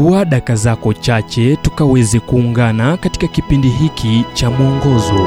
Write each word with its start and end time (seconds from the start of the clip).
chukua 0.00 0.24
daka 0.24 0.56
zako 0.56 0.92
chache 0.94 1.56
tukaweze 1.56 2.20
kuungana 2.20 2.96
katika 2.96 3.26
kipindi 3.28 3.68
hiki 3.68 4.24
cha 4.34 4.50
mwongozo. 4.50 5.26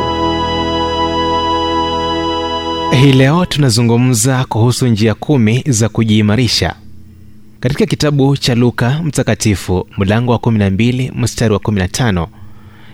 Hii 3.01 3.11
leo 3.11 3.45
tunazungumza 3.45 4.45
kuhusu 4.45 4.87
njia 4.87 5.13
kumi 5.13 5.63
za 5.67 5.89
kujiimarisha. 5.89 6.75
Katika 7.59 7.85
kitabu 7.85 8.37
cha 8.37 8.55
luka 8.55 9.01
mtakatifu 9.03 9.87
mlango 9.97 10.31
wa 10.31 10.37
12 10.37 11.11
mstari 11.15 11.53
wa 11.53 11.59
15 11.59 12.27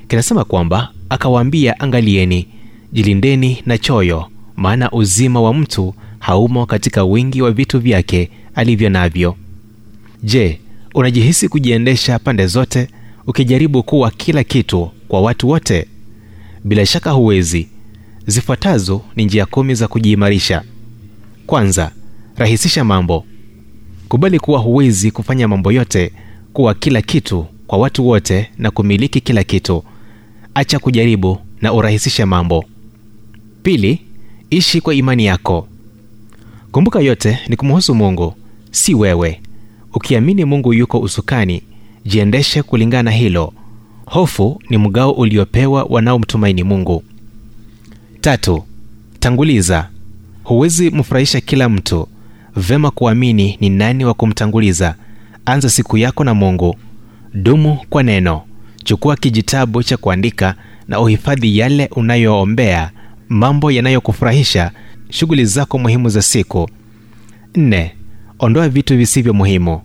kinasema 0.08 0.44
kwamba 0.44 0.90
akawaambia 1.10 1.80
angalieni 1.80 2.48
jilindeni 2.94 3.64
na 3.66 3.78
choyo 3.78 4.26
maana 4.56 4.92
uzima 4.92 5.42
wa 5.42 5.54
mtu 5.54 5.94
haumo 6.20 6.66
katika 6.66 7.04
wingi 7.04 7.42
wa 7.42 7.52
vitu 7.52 7.80
vyake 7.80 8.30
alivyo 8.56 8.90
navyo. 8.90 9.36
Je 10.24 10.60
unajihisi 10.94 11.50
kujiendesha 11.50 12.20
pande 12.20 12.48
zote 12.48 12.88
ukijaribu 13.28 13.84
kuwa 13.84 14.12
kila 14.12 14.44
kitu 14.44 14.92
kwa 15.08 15.22
watu 15.22 15.50
wote? 15.50 15.88
Bila 16.64 16.86
shaka 16.86 17.12
huwezi. 17.12 17.68
Zifuatazo 18.28 19.02
ni 19.16 19.26
njia 19.26 19.46
kumi 19.46 19.76
za 19.76 19.88
kujiimarisha. 19.88 20.64
Kwanza 21.48 21.92
rahisisha 22.36 22.84
mambo. 22.84 23.26
Kubali 24.08 24.40
kuwa 24.40 24.60
huwezi 24.60 25.12
kufanya 25.12 25.48
mambo 25.48 25.72
yote 25.72 26.12
kuwa 26.54 26.74
kila 26.74 27.02
kitu 27.02 27.46
kwa 27.68 27.78
watu 27.80 28.08
wote 28.08 28.50
na 28.58 28.72
kumiliki 28.72 29.22
kila 29.22 29.44
kitu. 29.44 29.84
Acha 30.54 30.80
kujaribu 30.80 31.38
na 31.62 31.74
urahisishe 31.74 32.26
mambo. 32.26 32.66
Pili 33.64 34.02
ishi 34.50 34.82
kwa 34.82 34.94
imani 34.96 35.26
yako. 35.26 35.68
Kumbuka 36.72 37.00
yote 37.00 37.40
ni 37.48 37.56
kumhusu 37.56 37.96
mungu 37.96 38.36
si 38.72 38.94
wewe 38.96 39.42
ukiamini 40.04 40.46
mungu 40.46 40.74
yuko 40.74 41.00
usukani 41.00 41.64
jiendeshe 42.06 42.64
kulingana 42.64 43.04
na 43.04 43.12
hilo. 43.12 43.54
Hofu 44.06 44.62
ni 44.70 44.78
mgao 44.78 45.12
uliopewa 45.12 45.84
wanaomtumaini 45.84 46.64
mungu. 46.64 47.04
Tatu 48.22 48.64
tanguliza. 49.20 49.90
Huwezi 50.44 50.90
mfurahisha 50.90 51.42
kila 51.42 51.70
mtu. 51.70 52.08
Vema 52.56 52.92
kuamini 52.92 53.58
ni 53.62 53.70
nani 53.70 54.06
wa 54.06 54.14
kumtanguliza. 54.14 54.96
Anza 55.46 55.70
siku 55.70 55.98
yako 55.98 56.24
na 56.24 56.34
mungu. 56.34 56.76
Dumu 57.34 57.78
kwa 57.90 58.04
neno. 58.04 58.42
Chukua 58.84 59.16
kijitabu 59.16 59.84
cha 59.84 59.98
kuandika 59.98 60.56
na 60.88 61.00
uhifadhi 61.00 61.58
yale 61.58 61.90
unayoombea 61.96 62.92
mambo 63.30 63.72
yanayokufurahisha 63.72 64.72
shughuli 65.10 65.46
zako 65.46 65.78
muhimu 65.80 66.10
za 66.10 66.22
siku. 66.22 66.70
Nne 67.56 67.92
ondoa 68.40 68.70
vitu 68.70 68.98
visivyo 68.98 69.34
muhimu 69.34 69.82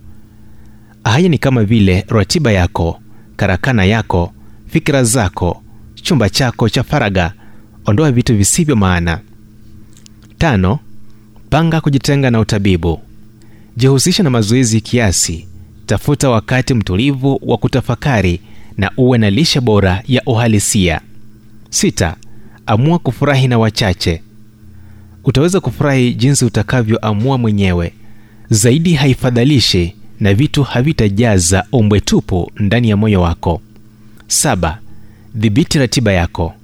haya 1.05 1.29
ni 1.29 1.39
kama 1.39 1.65
vile 1.65 2.05
ratiba 2.09 2.53
yako 2.53 3.01
karakana 3.37 3.85
yako 3.85 4.33
fikira 4.69 5.05
zako 5.05 5.63
chumba 5.95 6.29
chako 6.31 6.69
cha 6.69 6.83
faraga. 6.83 7.33
Ondoa 7.87 8.13
vitu 8.13 8.37
visivyo 8.37 8.77
maana. 8.77 9.21
Tano 10.39 10.79
panga 11.51 11.81
kujitenga 11.81 12.31
na 12.31 12.41
utabibu. 12.41 13.01
Jihusisha 13.77 14.23
na 14.23 14.31
mazoezi 14.31 14.81
kiasi. 14.81 15.49
Tafuta 15.87 16.31
wakati 16.31 16.75
mtulivu 16.75 17.41
wa 17.43 17.59
kutafakari 17.59 18.41
na 18.77 18.91
uwe 18.97 19.19
na 19.19 19.31
lishe 19.31 19.61
bora 19.61 20.03
ya 20.09 20.23
uhalisia. 20.27 21.01
Sita 21.71 22.17
amua 22.67 22.99
kufurahi 22.99 23.49
na 23.49 23.59
wachache. 23.59 24.23
Utaweza 25.25 25.61
kufurahi 25.61 26.15
jinsi 26.15 26.45
utakavyoamua 26.45 27.39
mwenyewe. 27.39 27.93
Zaidi 28.51 28.95
haifadhalishi 28.95 29.95
na 30.21 30.35
vitu 30.35 30.63
havitajaza 30.63 31.65
ombwe 31.73 32.01
tupu 32.01 32.53
ndani 32.61 32.89
ya 32.89 32.97
moyo 32.97 33.21
wako. 33.23 33.61
Saba 34.27 34.79
dhibiti 35.35 35.79
ratiba 35.79 36.13
yako. 36.13 36.55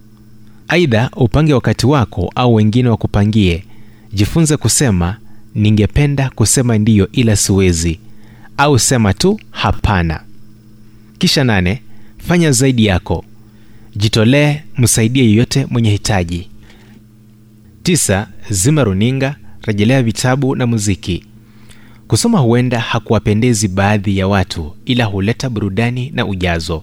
Aidha 0.68 1.10
upange 1.16 1.54
wakati 1.54 1.86
wako 1.86 2.32
au 2.34 2.54
wengine 2.54 2.88
wakupangie. 2.88 3.64
Jifunze 4.12 4.56
kusema 4.56 5.16
ningependa 5.54 6.30
kusema 6.30 6.78
ndiyo 6.78 7.08
ila 7.12 7.36
siwezi 7.36 7.98
au 8.56 8.78
sema 8.78 9.14
tu 9.14 9.40
hapana. 9.50 10.20
Kisha 11.18 11.44
nane 11.44 11.82
fanya 12.18 12.52
zaidi 12.52 12.86
yako. 12.86 13.24
Jitolee 13.96 14.60
msaidie 14.78 15.24
yeyote 15.24 15.66
mwenye 15.70 15.90
hitaji. 15.90 16.48
Tisa 17.82 18.28
zima 18.50 18.84
runinga 18.84 19.36
rejelea 19.62 20.02
vitabu 20.02 20.56
na 20.56 20.66
muziki 20.66 21.24
kusoma 22.10 22.38
huenda 22.38 22.80
hakuwapendezi 22.80 23.68
baadhi 23.68 24.18
ya 24.18 24.28
watu 24.28 24.76
ila 24.84 25.04
huleta 25.04 25.50
burudani 25.50 26.10
na 26.14 26.26
ujazo. 26.26 26.82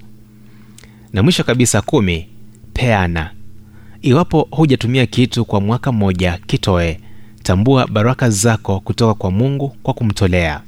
Na 1.14 1.24
mwisho 1.24 1.44
kabisa 1.44 1.82
kumi 1.82 2.28
peana. 2.74 3.32
Iwapo 4.02 4.48
hujatumia 4.52 5.06
kitu 5.06 5.46
kwa 5.46 5.62
mwaka 5.62 5.92
mmoja 5.92 6.40
kitoe. 6.48 7.00
Tambua 7.44 7.88
baraka 7.88 8.30
zako 8.30 8.80
kutoka 8.80 9.14
kwa 9.14 9.32
mungu 9.32 9.70
kwa 9.84 9.94
kumtolea. 9.94 10.62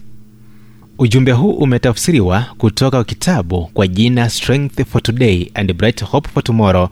Ujumbe 0.98 1.32
huu 1.32 1.52
umetafsiriwa 1.52 2.46
kutoka 2.58 3.04
kitabu 3.04 3.68
kwa 3.74 3.88
jina 3.88 4.30
strength 4.30 4.86
for 4.86 5.04
today 5.04 5.52
and 5.54 5.74
bright 5.74 6.04
hope 6.04 6.30
for 6.34 6.44
tomorrow 6.44 6.90